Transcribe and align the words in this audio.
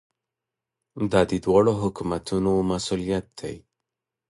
دا 1.11 1.21
د 1.29 1.31
دواړو 1.45 1.71
حکومتونو 1.81 2.51
مسؤلیت 2.71 3.25
دی. 3.39 3.55